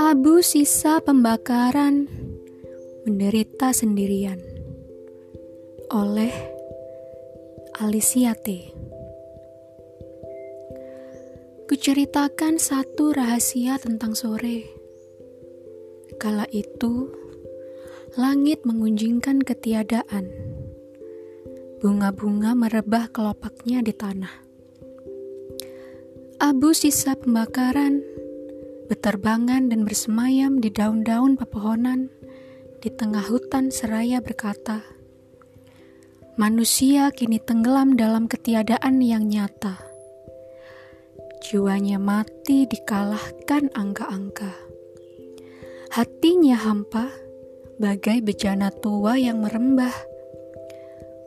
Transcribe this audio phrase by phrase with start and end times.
[0.00, 2.08] Abu sisa pembakaran
[3.04, 4.40] menderita sendirian
[5.92, 6.32] oleh
[7.76, 8.72] Alicia T.
[11.68, 14.64] Kuceritakan satu rahasia tentang sore.
[16.16, 17.12] Kala itu,
[18.16, 20.32] langit mengunjingkan ketiadaan.
[21.84, 24.49] Bunga-bunga merebah kelopaknya di tanah.
[26.40, 28.00] Abu sisa pembakaran
[28.88, 32.08] berterbangan dan bersemayam di daun-daun pepohonan
[32.80, 34.80] di tengah hutan seraya berkata,
[36.40, 39.84] Manusia kini tenggelam dalam ketiadaan yang nyata.
[41.44, 44.56] Jiwanya mati dikalahkan angka-angka.
[45.92, 47.12] Hatinya hampa,
[47.76, 49.92] bagai bejana tua yang merembah.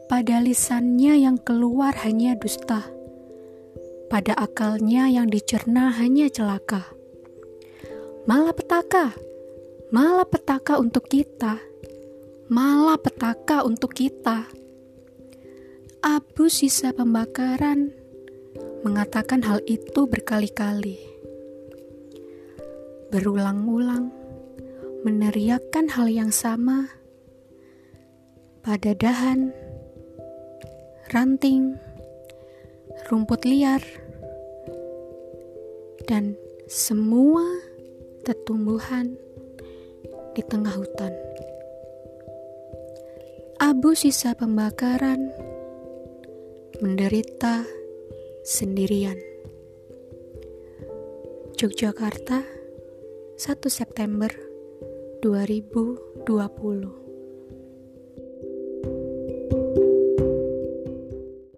[0.09, 3.03] Pada lisannya yang keluar hanya dusta.
[4.13, 6.94] Pada akalnya yang dicerna hanya celaka
[8.73, 9.14] petaka,
[9.89, 11.58] malah petaka untuk kita,
[12.50, 14.45] malah petaka untuk kita.
[16.03, 17.89] Abu sisa pembakaran
[18.86, 21.00] mengatakan hal itu berkali-kali.
[23.09, 24.14] Berulang-ulang
[25.05, 26.89] meneriakkan hal yang sama
[28.61, 29.53] pada dahan,
[31.14, 31.77] ranting,
[33.09, 33.81] rumput liar,
[36.08, 36.36] dan
[36.68, 37.44] semua
[38.23, 39.16] tetumbuhan
[40.34, 41.14] di tengah hutan.
[43.60, 45.32] Abu sisa pembakaran
[46.82, 47.64] menderita
[48.44, 49.16] sendirian.
[51.64, 52.44] Yogyakarta,
[53.40, 54.28] 1 September
[55.23, 57.03] 2020